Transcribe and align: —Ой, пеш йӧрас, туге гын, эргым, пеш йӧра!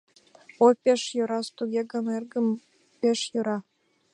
—Ой, 0.65 0.73
пеш 0.83 1.01
йӧрас, 1.17 1.47
туге 1.57 1.81
гын, 1.91 2.05
эргым, 2.17 2.47
пеш 2.99 3.19
йӧра! 3.33 3.57